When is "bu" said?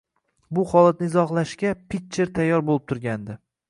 0.57-0.63